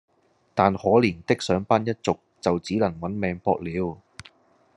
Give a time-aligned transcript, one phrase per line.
[0.55, 4.01] 但可憐的上班一族就只能「搵命博」了